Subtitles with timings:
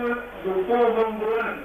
[0.00, 1.62] do povo angolano,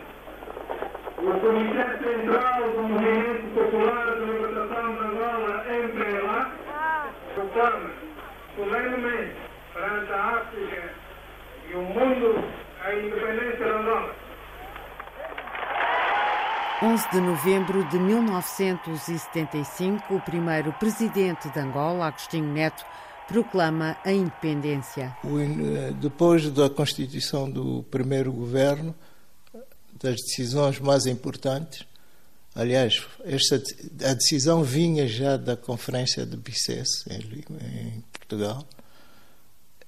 [1.17, 6.41] o Comitê Central do Movimento Popular de Libertação de Angola, MPLA,
[7.33, 7.89] proclama
[8.55, 9.35] solenemente
[9.73, 10.83] perante a África
[11.69, 12.43] e o mundo
[12.83, 14.13] a independência de Angola.
[16.83, 22.85] 11 de novembro de 1975, o primeiro presidente de Angola, Agostinho Neto,
[23.27, 25.15] proclama a independência.
[25.99, 28.95] Depois da constituição do primeiro governo,
[30.01, 31.85] das decisões mais importantes,
[32.53, 33.61] aliás, esta,
[34.03, 38.65] a decisão vinha já da Conferência de Bicesse, em, em Portugal,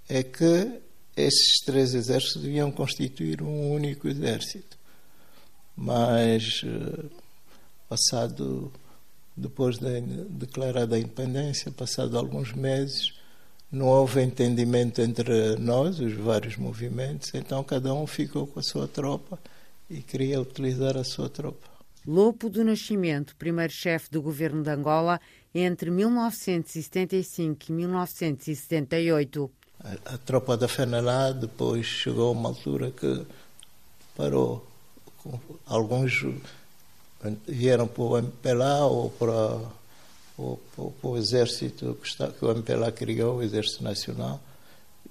[0.10, 0.82] é que
[1.16, 4.78] esses três exércitos deviam constituir um único exército.
[5.76, 7.06] Mas, eh,
[7.90, 8.72] passado,
[9.36, 13.17] depois de declarada a independência, passado alguns meses,
[13.72, 18.88] não houve entendimento entre nós, os vários movimentos, então cada um ficou com a sua
[18.88, 19.38] tropa
[19.90, 21.68] e queria utilizar a sua tropa.
[22.06, 25.20] Lopo do Nascimento, primeiro chefe do governo de Angola
[25.54, 29.52] entre 1975 e 1978.
[29.84, 33.26] A, a tropa da FENALA depois chegou a uma altura que
[34.16, 34.66] parou.
[35.66, 36.26] Alguns
[37.46, 39.60] vieram para o MPLA ou para
[40.38, 44.40] o, o, o exército que, está, que o MPLA criou, o Exército Nacional,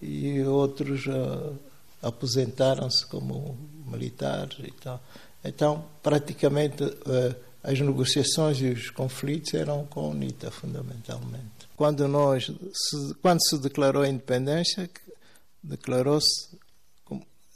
[0.01, 1.59] e outros uh,
[2.03, 5.01] aposentaram-se como militares e tal.
[5.45, 11.67] Então, praticamente, uh, as negociações e os conflitos eram com a UNITA, fundamentalmente.
[11.77, 14.89] Quando, nós, se, quando se declarou a independência,
[15.63, 16.57] declarou-se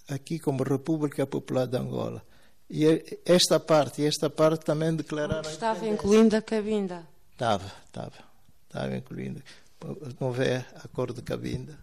[0.09, 2.23] aqui como República Popular de Angola.
[2.69, 2.85] E
[3.25, 5.49] esta parte e esta parte também declararam.
[5.49, 7.10] Estava incluindo a Cabinda.
[7.41, 8.13] Estava, estava.
[8.69, 9.43] Estava incluindo.
[10.21, 11.79] Não vê a cor de cabinda.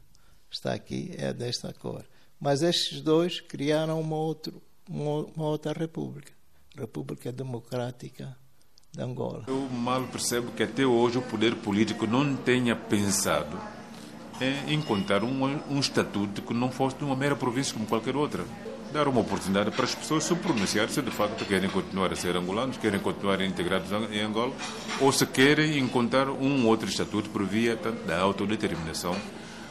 [0.51, 2.05] Está aqui, é desta cor.
[2.39, 6.31] Mas estes dois criaram uma, outro, uma outra república.
[6.77, 8.37] República Democrática
[8.93, 9.45] de Angola.
[9.47, 13.59] Eu mal percebo que até hoje o poder político não tenha pensado
[14.39, 18.45] em encontrar um, um estatuto que não fosse de uma mera província como qualquer outra
[18.91, 22.35] dar uma oportunidade para as pessoas se pronunciar se de facto querem continuar a ser
[22.35, 24.53] angolanos, querem continuar integrados em Angola,
[24.99, 29.15] ou se querem encontrar um outro estatuto por via da autodeterminação.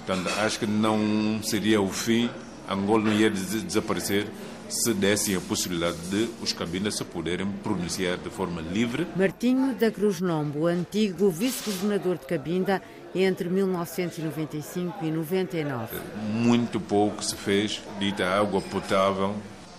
[0.05, 2.31] Portanto, acho que não seria o fim,
[2.69, 4.27] Angola não ia desaparecer
[4.69, 9.07] se dessem a possibilidade de os cabindas se poderem pronunciar de forma livre.
[9.17, 12.83] Martinho da Cruz Nombo, antigo vice-governador de Cabinda,
[13.23, 15.97] entre 1995 e 99.
[16.31, 19.35] Muito pouco se fez, dita água potável,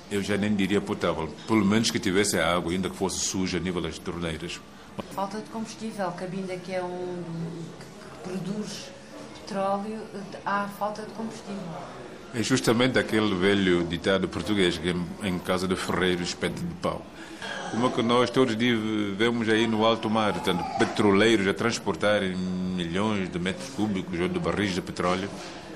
[0.09, 3.59] eu já nem diria potável, pelo menos que tivesse água, ainda que fosse suja a
[3.59, 4.59] nível das torneiras.
[5.11, 7.23] Falta de combustível, Cabinda que é um
[8.23, 8.89] que produz
[9.41, 9.99] petróleo,
[10.45, 11.57] há falta de combustível.
[12.33, 17.05] É justamente aquele velho ditado português que em casa de ferreiro espete de pau.
[17.71, 23.29] Como é que nós todos vemos aí no alto mar, tanto petroleiros a transportarem milhões
[23.29, 25.29] de metros cúbicos ou de barris de petróleo,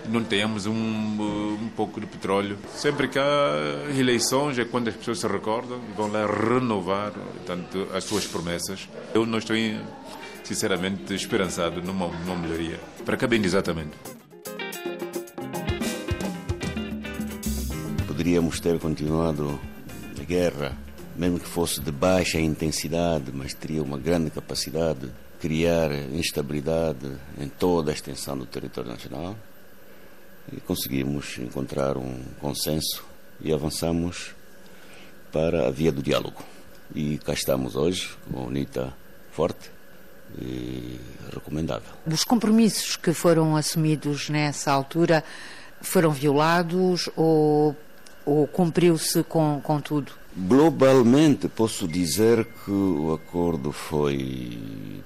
[0.10, 2.58] não temos um, um pouco de petróleo.
[2.74, 3.54] Sempre que há
[3.98, 7.12] eleições é quando as pessoas se recordam e vão lá renovar
[7.46, 8.88] tanto, as suas promessas.
[9.14, 9.56] Eu não estou,
[10.44, 12.80] sinceramente, esperançado numa, numa melhoria.
[13.06, 13.92] Para cá bem exatamente.
[18.08, 19.60] Poderíamos ter continuado
[20.20, 20.78] a guerra
[21.16, 27.48] mesmo que fosse de baixa intensidade, mas teria uma grande capacidade de criar instabilidade em
[27.48, 29.36] toda a extensão do território nacional.
[30.52, 33.04] E conseguimos encontrar um consenso
[33.40, 34.34] e avançamos
[35.32, 36.44] para a via do diálogo.
[36.94, 38.94] E cá estamos hoje, com a UNITA
[39.32, 39.72] forte
[40.40, 41.00] e
[41.34, 41.90] recomendável.
[42.06, 45.24] Os compromissos que foram assumidos nessa altura
[45.82, 47.76] foram violados ou,
[48.26, 50.21] ou cumpriu-se com, com tudo?
[50.34, 54.58] Globalmente, posso dizer que o acordo foi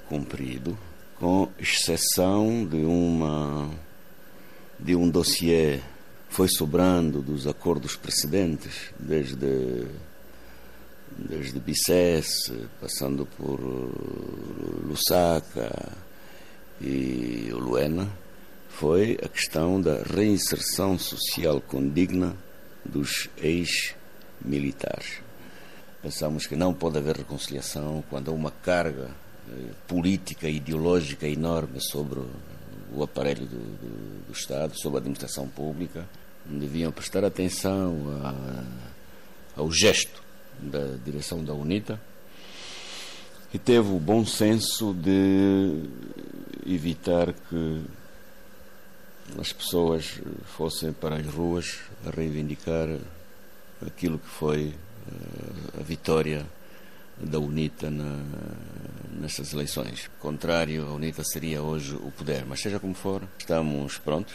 [0.08, 0.78] cumprido,
[1.20, 3.72] com exceção de uma
[4.80, 5.80] de um dossiê
[6.30, 9.88] foi sobrando dos acordos precedentes, desde
[11.18, 13.60] desde Bicesse, passando por
[14.84, 15.92] Lusaka
[16.80, 18.08] e Luena,
[18.70, 22.36] foi a questão da reinserção social condigna
[22.86, 23.96] dos ex
[24.44, 25.20] militares.
[26.02, 29.10] Pensamos que não pode haver reconciliação quando há uma carga
[29.50, 32.22] eh, política e ideológica enorme sobre
[32.94, 36.06] o aparelho do, do, do, Estado, sobre a administração pública.
[36.46, 38.64] Deviam prestar atenção a,
[39.60, 40.24] ao gesto
[40.60, 42.00] da direção da UNITA
[43.54, 45.84] e teve o bom senso de
[46.66, 47.84] evitar que
[49.40, 50.20] as pessoas
[50.56, 52.88] fossem para as ruas a reivindicar
[53.86, 56.46] aquilo que foi uh, a vitória
[57.18, 58.24] da UNITA na,
[59.20, 60.10] nestas eleições.
[60.20, 64.34] Contrário, a UNITA seria hoje o poder, mas seja como for, estamos prontos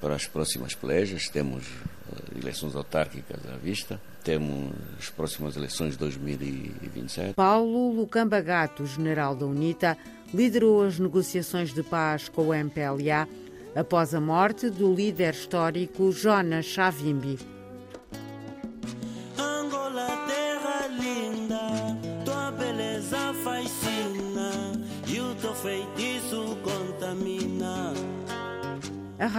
[0.00, 5.98] para as próximas pelejas, temos uh, eleições autárquicas à vista, temos as próximas eleições de
[5.98, 7.34] 2027.
[7.34, 9.96] Paulo Lucamba Gato, general da UNITA,
[10.32, 13.28] liderou as negociações de paz com o MPLA
[13.74, 17.51] após a morte do líder histórico Jonas Savimbi.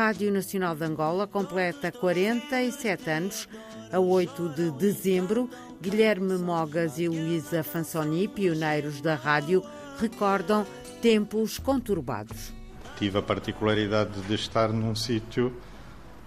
[0.04, 3.48] Rádio Nacional de Angola completa 47 anos.
[3.90, 9.64] A 8 de dezembro, Guilherme Mogas e Luísa Fansoni, pioneiros da rádio,
[9.98, 10.66] recordam
[11.02, 12.52] tempos conturbados.
[13.00, 15.54] Tive a particularidade de estar num sítio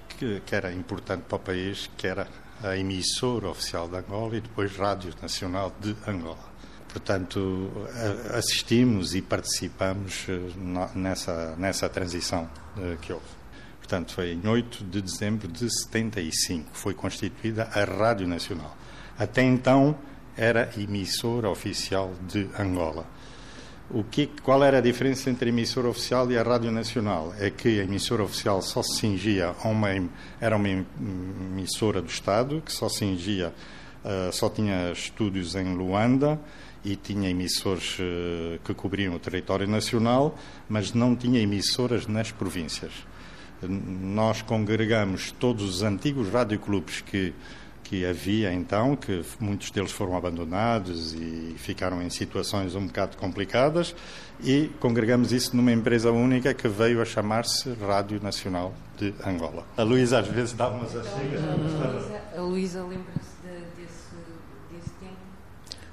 [0.08, 2.26] que, que, era importante para o país, que era
[2.62, 6.49] a emissora oficial de Angola e depois Rádio Nacional de Angola.
[6.88, 7.70] Portanto,
[8.32, 10.40] assistimos e participamos eh,
[10.94, 12.49] nessa, nessa transição
[12.79, 13.37] eh, que houve.
[13.86, 18.76] Portanto, foi em 8 de dezembro de 75 foi constituída a Rádio Nacional.
[19.16, 19.96] Até então
[20.36, 23.06] era emissora oficial de Angola.
[23.88, 27.32] O que, qual era a diferença entre a emissora oficial e a Rádio Nacional?
[27.38, 29.88] É que a emissora oficial só se cingia a uma,
[30.40, 33.54] era uma emissora do Estado, que só cingia,
[34.04, 36.40] uh, só tinha estúdios em Luanda
[36.84, 40.36] e tinha emissores uh, que cobriam o território nacional,
[40.68, 42.90] mas não tinha emissoras nas províncias.
[43.62, 47.32] Nós congregamos todos os antigos radioclubes que
[47.88, 53.94] que havia então, que muitos deles foram abandonados e ficaram em situações um bocado complicadas,
[54.43, 59.64] e congregamos isso numa empresa única que veio a chamar-se Rádio Nacional de Angola.
[59.76, 61.41] A Luísa às vezes dá umas achegas.
[62.37, 64.17] A Luísa lembra-se de, desse,
[64.73, 65.17] desse, tempo?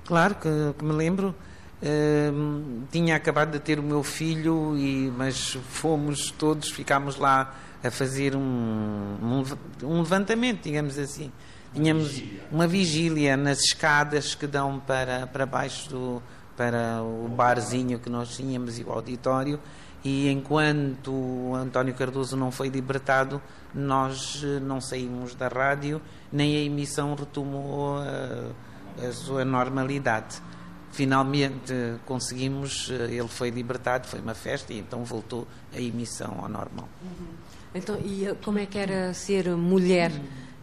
[0.05, 1.35] Claro que, que me lembro.
[1.83, 7.53] Uh, tinha acabado de ter o meu filho, e, mas fomos todos, ficámos lá
[7.83, 9.43] a fazer um,
[9.83, 11.29] um, levantamento, digamos assim
[11.73, 12.21] Tínhamos
[12.51, 16.23] uma vigília nas escadas que dão para, para baixo do,
[16.55, 19.59] para o barzinho que nós tínhamos e o auditório.
[20.03, 23.41] E enquanto o António Cardoso não foi libertado,
[23.73, 25.99] nós eh, não saímos da rádio,
[26.31, 30.43] nem a emissão retomou a, a sua normalidade.
[30.93, 31.73] Finalmente
[32.05, 36.87] conseguimos, eh, ele foi libertado, foi uma festa e então voltou a emissão ao normal.
[37.01, 37.27] Uhum.
[37.73, 40.11] Então, e eh, como é que era ser mulher?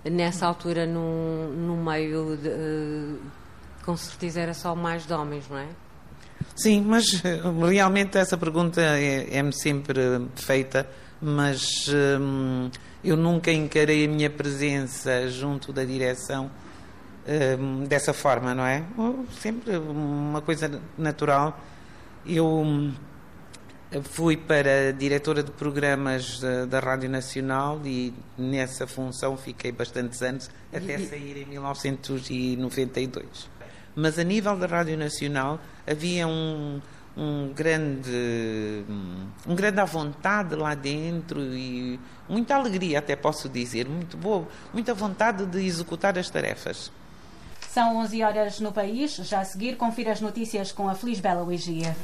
[0.04, 3.18] Nessa altura no, no meio de,
[3.84, 5.66] com certeza era só mais de homens, não é?
[6.54, 10.00] Sim, mas eh, realmente essa pergunta é-me é sempre
[10.36, 10.88] feita,
[11.20, 11.60] mas
[12.20, 12.70] hum,
[13.02, 16.48] eu nunca encarei a minha presença junto da direção
[17.58, 18.84] hum, dessa forma, não é?
[19.40, 21.58] Sempre uma coisa natural.
[22.26, 22.92] Eu hum,
[24.04, 30.48] Fui para diretora de programas da, da, Rádio Nacional e nessa função fiquei bastantes anos,
[30.72, 33.50] até sair em 1992.
[33.96, 36.80] Mas a nível da Rádio Nacional havia um,
[37.16, 38.84] um grande
[39.44, 41.98] um grande à vontade lá dentro e
[42.28, 46.92] muita alegria até posso dizer muito boa muita vontade de executar as tarefas
[47.72, 49.14] são 11 horas no país.
[49.16, 51.94] Já a seguir confira as notícias com a Feliz Bela Wigia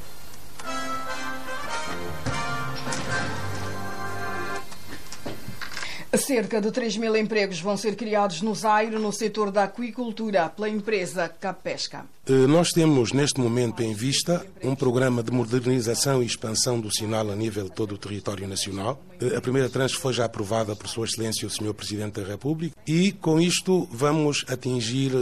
[6.19, 10.69] Cerca de 3 mil empregos vão ser criados no Zaire no setor da aquicultura pela
[10.69, 12.05] empresa Capesca.
[12.27, 17.31] Eh, nós temos neste momento em vista um programa de modernização e expansão do sinal
[17.31, 19.01] a nível de todo o território nacional.
[19.21, 21.75] Eh, a primeira tranche foi já aprovada por Sua Excelência o Sr.
[21.75, 25.19] Presidente da República e com isto vamos atingir eh,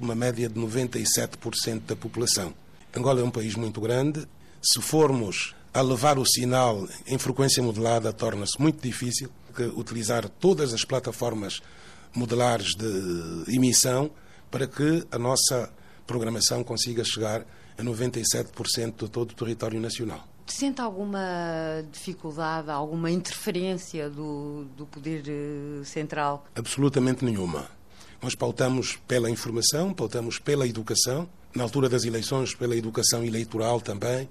[0.00, 2.52] uma média de 97% da população.
[2.94, 4.26] Angola é um país muito grande.
[4.60, 9.30] Se formos a levar o sinal em frequência modelada, torna-se muito difícil
[9.60, 11.60] utilizar todas as plataformas
[12.14, 14.10] modelares de emissão
[14.50, 15.72] para que a nossa
[16.06, 17.44] programação consiga chegar
[17.78, 20.26] a 97% de todo o território nacional.
[20.46, 26.44] Sente alguma dificuldade, alguma interferência do, do Poder eh, Central?
[26.54, 27.68] Absolutamente nenhuma.
[28.20, 34.28] Nós pautamos pela informação, pautamos pela educação, na altura das eleições, pela educação eleitoral também.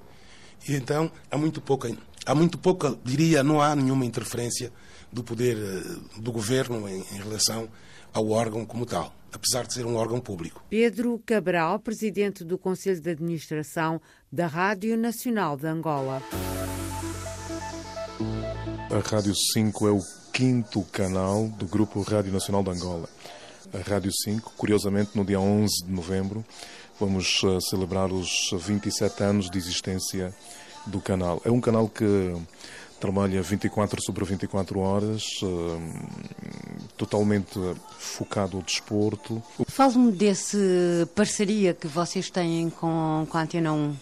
[0.68, 1.92] E então há muito pouca,
[2.26, 4.72] há muito pouca, diria, não há nenhuma interferência
[5.12, 7.68] do poder eh, do governo em, em relação
[8.14, 10.64] ao órgão como tal, apesar de ser um órgão público.
[10.70, 14.02] Pedro Cabral, presidente do Conselho de Administração
[14.32, 16.22] da Rádio Nacional de Angola.
[18.90, 20.02] A Rádio 5 é o
[20.34, 23.08] quinto canal do Grupo Rádio Nacional de Angola.
[23.74, 26.44] A Rádio 5, curiosamente, no dia 11 de novembro,
[27.00, 30.34] vamos uh, celebrar os 27 anos de existência
[30.86, 31.42] do canal.
[31.46, 32.36] É um canal que
[33.02, 35.82] trabalha 24 sobre 24 horas, uh,
[36.96, 37.60] totalmente
[37.98, 39.42] focado ao desporto.
[39.68, 43.96] Fale-me desse parceria que vocês têm com, com a Antena 1.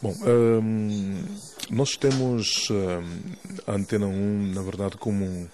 [0.00, 1.22] Bom, um,
[1.70, 5.48] nós temos um, a Antena 1, na verdade, como,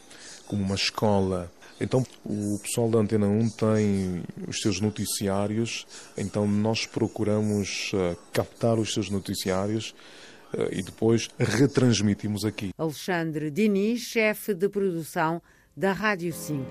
[0.47, 1.51] como uma escola.
[1.81, 5.85] Então, o pessoal da Antena 1 tem os seus noticiários,
[6.17, 9.95] então nós procuramos uh, captar os seus noticiários
[10.71, 12.71] e depois retransmitimos aqui.
[12.76, 15.43] Alexandre Diniz, chefe de produção
[15.76, 16.64] da Rádio 5.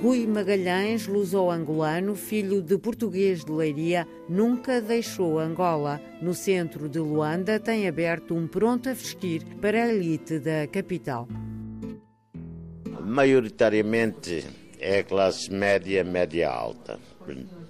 [0.00, 6.00] Rui Magalhães, luso-angolano, filho de português de Leiria, nunca deixou Angola.
[6.22, 11.26] No centro de Luanda tem aberto um pronto a vestir para a elite da capital.
[13.04, 14.46] Maioritariamente
[14.78, 17.00] é classe média, média alta.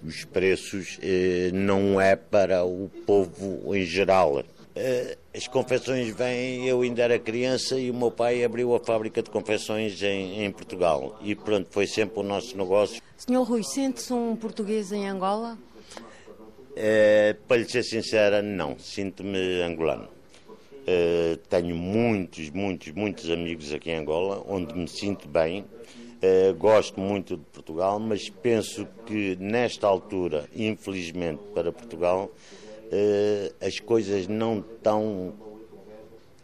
[0.08, 4.42] Os preços eh, não é para o povo em geral.
[4.74, 9.22] Eh, as confecções vêm, eu ainda era criança e o meu pai abriu a fábrica
[9.22, 13.02] de confecções em, em Portugal e pronto, foi sempre o nosso negócio.
[13.18, 15.58] Senhor Rui, sente-se um português em Angola?
[16.74, 20.08] É, para lhe ser sincera, não, sinto-me angolano.
[20.86, 25.66] É, tenho muitos, muitos, muitos amigos aqui em Angola, onde me sinto bem.
[26.20, 32.30] É, gosto muito de Portugal, mas penso que nesta altura, infelizmente para Portugal,
[32.86, 35.34] uh, as coisas não tão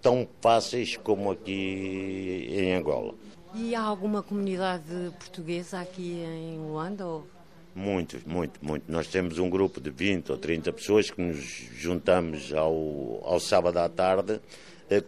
[0.00, 3.14] tão fáceis como aqui em Angola.
[3.54, 4.84] E há alguma comunidade
[5.18, 7.06] portuguesa aqui em Luanda?
[7.06, 7.26] Ou...
[7.74, 8.84] Muitos, muito, muito.
[8.92, 13.78] Nós temos um grupo de 20 ou 30 pessoas que nos juntamos ao, ao sábado
[13.78, 14.40] à tarde eh,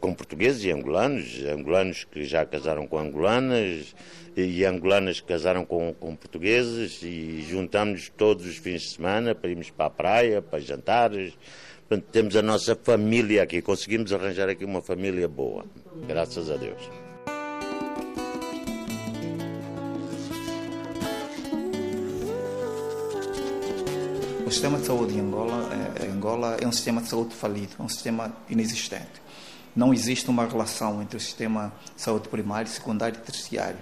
[0.00, 3.94] com portugueses e angolanos, angolanos que já casaram com angolanas
[4.36, 9.50] e angolanas que casaram com, com portugueses e juntamos todos os fins de semana para
[9.50, 11.34] irmos para a praia, para jantares.
[11.88, 15.64] Portanto, temos a nossa família aqui, conseguimos arranjar aqui uma família boa,
[16.06, 16.90] graças a Deus.
[24.44, 25.68] O sistema de saúde em Angola,
[26.00, 29.26] é, Angola é um sistema de saúde falido, é um sistema inexistente
[29.76, 33.78] não existe uma relação entre o sistema de saúde primário, secundário e terciário.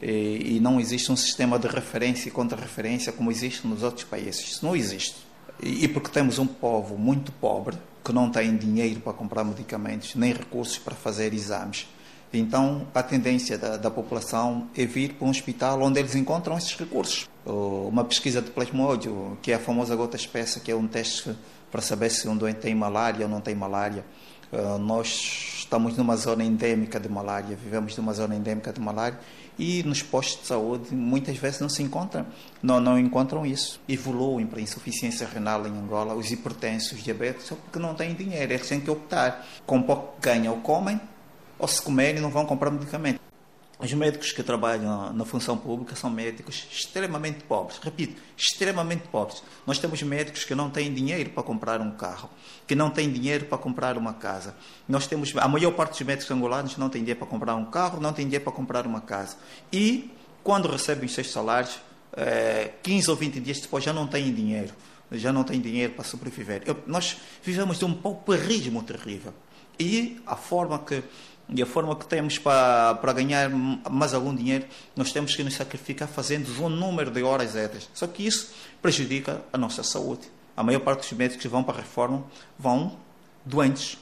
[0.00, 4.40] E, e não existe um sistema de referência e contra-referência como existe nos outros países.
[4.52, 5.16] Isso não existe.
[5.60, 10.14] E, e porque temos um povo muito pobre, que não tem dinheiro para comprar medicamentos,
[10.14, 11.88] nem recursos para fazer exames.
[12.32, 16.74] Então, a tendência da, da, população é vir para um hospital onde eles encontram esses
[16.74, 17.28] recursos.
[17.44, 21.36] Uma pesquisa de plasmódio, que é a famosa gota espessa, que é um teste
[21.70, 24.04] para saber se um doente tem malária ou não tem malária.
[24.52, 29.18] Uh, nós estamos numa zona endêmica de malária, vivemos numa zona endêmica de malária
[29.58, 32.26] e nos postos de saúde muitas vezes não se encontram,
[32.62, 33.80] não, não encontram isso.
[33.88, 38.68] Evoluem para insuficiência renal em Angola, os hipertensos, diabetes, só porque não têm dinheiro, eles
[38.68, 39.46] têm que optar.
[39.64, 41.00] Com pouco que ganham, comem,
[41.58, 43.21] ou se comerem não vão comprar medicamento.
[43.82, 47.80] Os médicos que trabalham na função pública são médicos extremamente pobres.
[47.82, 49.42] Repito, extremamente pobres.
[49.66, 52.30] Nós temos médicos que não têm dinheiro para comprar um carro,
[52.64, 54.54] que não têm dinheiro para comprar uma casa.
[54.88, 58.00] Nós temos a maior parte dos médicos angolanos não tem dinheiro para comprar um carro,
[58.00, 59.36] não tem dinheiro para comprar uma casa.
[59.72, 60.12] E
[60.44, 61.80] quando recebem os seus salários,
[62.84, 64.72] 15 eh, ou 20 dias depois já não têm dinheiro,
[65.10, 66.62] já não têm dinheiro para sobreviver.
[66.86, 69.34] nós vivemos de um pauperismo terrível.
[69.78, 71.02] E a forma que
[71.48, 74.64] e a forma que temos para, para ganhar mais algum dinheiro,
[74.96, 77.88] nós temos que nos sacrificar fazendo um número de horas extras.
[77.92, 80.22] Só que isso prejudica a nossa saúde.
[80.56, 82.24] A maior parte dos médicos que vão para a reforma
[82.58, 82.96] vão
[83.44, 83.98] doentes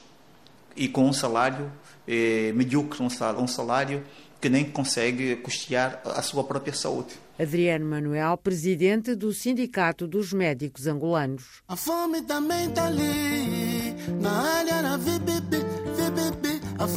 [0.75, 1.71] e com um salário
[2.07, 4.03] eh, medíocre, um salário, um salário
[4.39, 7.13] que nem consegue custear a sua própria saúde.
[7.39, 11.61] Adriano Manuel, presidente do Sindicato dos Médicos Angolanos.
[11.67, 15.60] A fome também está ali, na área da VBB,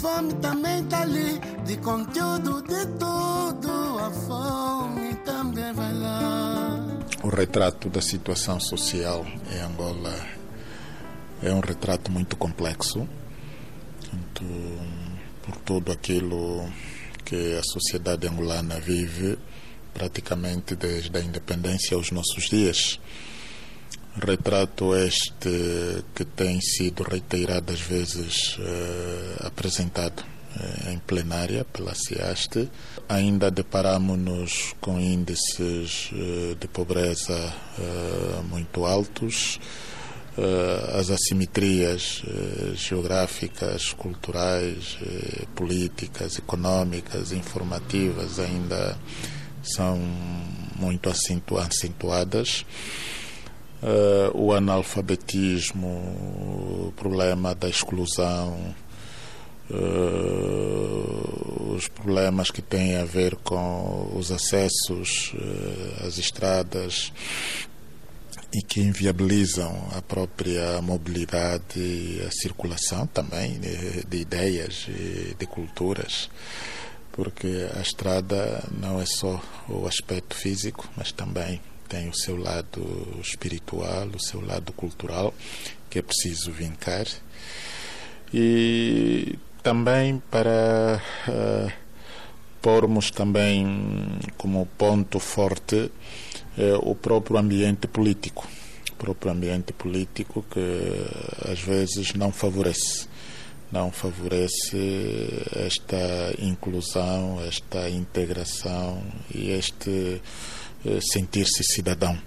[0.00, 3.98] fome também está ali, de conteúdo de tudo.
[3.98, 6.80] A fome também vai lá.
[7.22, 10.14] O retrato da situação social em Angola
[11.42, 13.08] é um retrato muito complexo,
[14.12, 14.44] muito,
[15.42, 16.68] por tudo aquilo
[17.24, 19.38] que a sociedade angolana vive
[19.92, 23.00] praticamente desde a independência aos nossos dias.
[24.16, 30.22] Retrato este que tem sido reiteradas vezes eh, apresentado
[30.56, 32.70] eh, em plenária pela CIASTE.
[33.08, 37.52] Ainda deparamos-nos com índices eh, de pobreza
[38.48, 39.58] muito altos,
[40.98, 42.22] as assimetrias
[42.74, 44.98] geográficas, culturais,
[45.54, 48.96] políticas, econômicas, informativas ainda
[49.62, 49.96] são
[50.76, 52.64] muito acentuadas.
[54.34, 58.74] O analfabetismo, o problema da exclusão,
[61.74, 65.34] os problemas que têm a ver com os acessos
[66.04, 67.12] às estradas,
[68.54, 75.44] e que inviabilizam a própria mobilidade e a circulação também de, de ideias e de
[75.44, 76.30] culturas,
[77.10, 83.18] porque a estrada não é só o aspecto físico, mas também tem o seu lado
[83.20, 85.34] espiritual, o seu lado cultural,
[85.88, 87.06] que é preciso vincar.
[88.32, 91.72] E também para uh,
[92.60, 93.66] pormos também
[94.36, 95.90] como ponto forte
[96.56, 98.48] é, o próprio ambiente político.
[98.92, 103.08] O próprio ambiente político que às vezes não favorece
[103.74, 105.28] não favorece
[105.66, 109.02] esta inclusão, esta integração
[109.34, 110.20] e este eh,
[111.00, 112.18] sentir-se cidadão.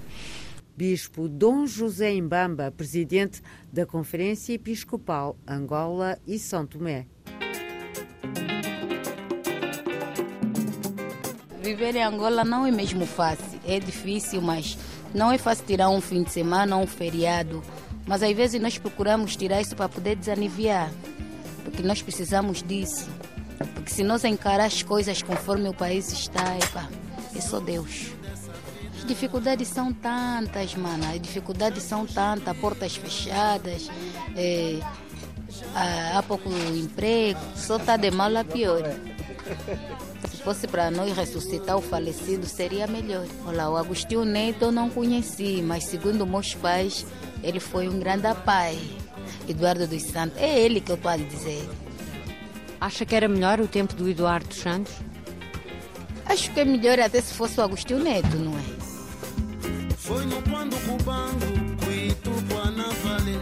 [0.76, 7.08] Bispo Dom José Imbamba, presidente da Conferência Episcopal Angola e São Tomé.
[11.62, 14.78] Viver em Angola não é mesmo fácil é difícil, mas
[15.14, 17.62] não é fácil tirar um fim de semana, um feriado.
[18.08, 20.90] Mas às vezes nós procuramos tirar isso para poder desaniviar,
[21.66, 23.10] porque nós precisamos disso.
[23.74, 26.90] Porque se nós encarar as coisas conforme o país está, epa,
[27.36, 28.17] é só Deus.
[29.08, 31.12] As dificuldades são tantas, mana.
[31.14, 33.90] As dificuldades são tantas, portas fechadas,
[34.36, 34.82] é,
[36.14, 38.84] há pouco emprego, só está de mal a pior.
[40.30, 43.26] Se fosse para nós ressuscitar o falecido, seria melhor.
[43.46, 47.06] Olha, o Agostinho Neto eu não conheci, mas segundo meus pais,
[47.42, 48.78] ele foi um grande pai.
[49.48, 51.66] Eduardo dos Santos, é ele que eu estou a dizer.
[52.78, 54.94] Acha que era melhor o tempo do Eduardo dos Santos?
[56.26, 58.77] Acho que é melhor até se fosse o Agostinho Neto, não é?
[60.08, 61.46] Foi no quando Cubango,
[61.84, 62.32] Cuito,
[63.04, 63.38] Vale,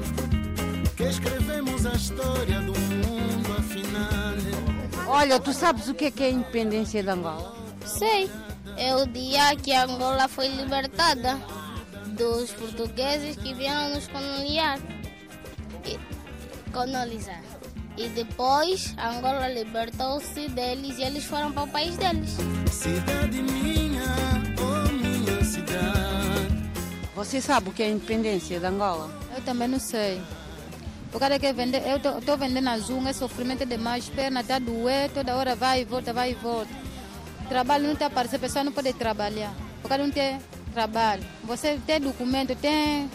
[0.98, 5.06] que escrevemos a história do mundo afinal.
[5.08, 7.56] Olha, tu sabes o que é, que é a independência de Angola?
[7.86, 8.32] Sei.
[8.78, 11.40] É o dia que Angola foi libertada
[12.08, 14.80] dos portugueses que vieram nos coloniar.
[15.86, 16.00] E,
[16.72, 17.44] colonizar.
[17.96, 22.36] E depois Angola libertou-se deles e eles foram para o país deles.
[22.72, 23.85] Cidade minha,
[27.26, 29.10] Você sabe o que é a independência de Angola?
[29.36, 30.22] Eu também não sei.
[31.12, 35.36] O cara quer vender, eu estou vendendo as unhas, sofrimento demais, perna está doer, toda
[35.36, 36.70] hora vai e volta, vai e volta.
[37.50, 39.52] Trabalho não está aparecendo, a pessoa não pode trabalhar.
[39.84, 40.40] O cara não tem
[40.72, 41.24] trabalho.
[41.44, 43.10] Você tem documento, tem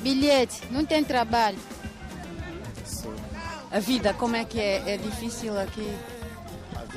[0.00, 1.58] bilhete, não tem trabalho.
[3.70, 4.94] A vida, como é que é?
[4.94, 5.88] É difícil aqui?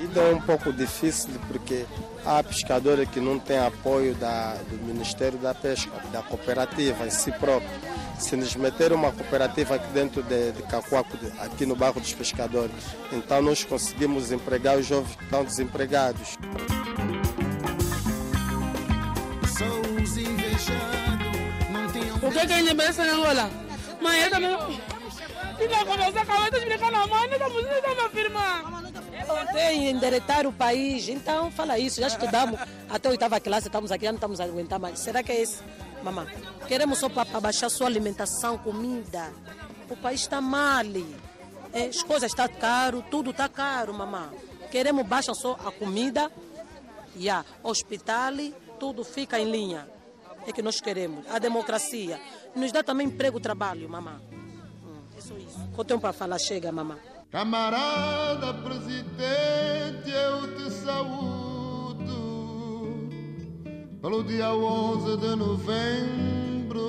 [0.01, 1.85] A vida é um pouco difícil porque
[2.25, 7.31] há pescadores que não têm apoio da, do Ministério da Pesca, da cooperativa em si
[7.33, 7.69] próprio
[8.17, 12.73] se nos meter uma cooperativa aqui dentro de, de Cacoaco, aqui no bairro dos pescadores,
[13.11, 16.35] então nós conseguimos empregar os jovens que estão desempregados.
[22.23, 23.49] O que é que ele pensa em Angola?
[24.01, 24.57] Mãe, eu também.
[25.57, 28.90] Tinha conversar com ela, explicar na mãe, estamos me afirmar.
[29.51, 31.99] Tem endereitar o país, então fala isso.
[31.99, 34.99] Já estudamos até a oitava classe, estamos aqui, já não estamos a aguentar mais.
[34.99, 35.63] Será que é isso?
[36.03, 36.27] Mamãe,
[36.67, 39.31] queremos só para baixar sua alimentação, comida.
[39.89, 40.85] O país está mal.
[41.73, 44.29] É, as coisas estão caro, tudo está caro, mamãe.
[44.71, 46.31] Queremos baixar só a comida
[47.15, 48.33] e a hospital,
[48.79, 49.87] tudo fica em linha.
[50.47, 51.25] É que nós queremos.
[51.29, 52.19] A democracia.
[52.55, 54.15] Nos dá também emprego, trabalho, mamãe.
[54.31, 55.59] Hum, é só isso.
[55.77, 56.97] O tempo para falar chega, mamãe.
[57.31, 62.03] Camarada presidente, eu te saúdo
[64.01, 66.81] pelo dia 11 de novembro.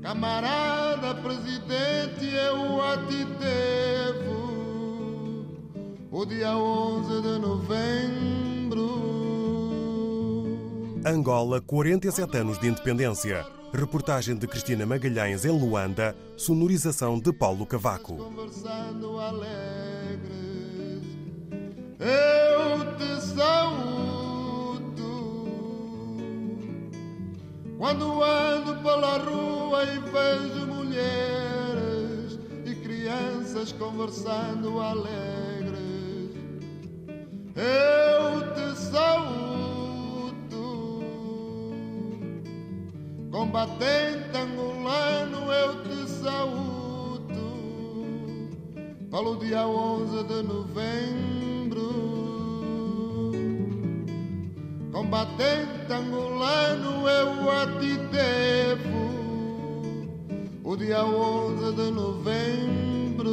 [0.00, 4.38] Camarada presidente, eu a te devo
[6.12, 8.28] o dia 11 de novembro.
[11.04, 13.57] Angola, 47 anos de independência.
[13.72, 18.16] Reportagem de Cristina Magalhães em Luanda, sonorização de Paulo Cavaco.
[18.16, 19.18] Conversando
[22.00, 24.88] eu te saúdo.
[27.76, 36.34] Quando ando pela rua e vejo mulheres e crianças conversando alegres,
[37.54, 39.27] eu te saúdo.
[43.48, 47.22] Combatente angolano, eu te saúdo.
[49.10, 51.88] Pelo dia 11 de novembro.
[54.92, 59.08] Combatente angolano, eu a ti devo.
[60.62, 63.32] O dia 11 de novembro.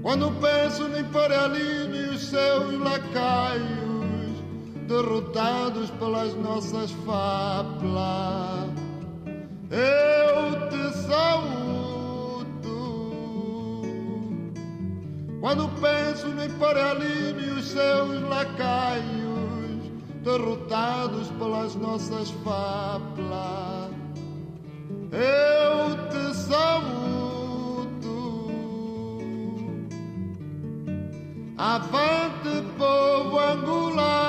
[0.00, 3.91] Quando penso no Imperialismo e os seus lacaios,
[4.86, 8.70] derrotados pelas nossas fablas,
[9.70, 11.62] eu te saúdo.
[15.40, 19.32] Quando penso no Imperialismo e os seus lacaios,
[20.22, 23.90] derrotados pelas nossas fablas,
[25.10, 27.02] eu te saúdo.
[31.58, 34.21] Avante, povo angolano,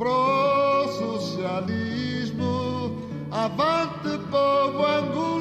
[0.00, 2.54] pro socialismo.
[3.30, 5.39] Avante, povo angolano,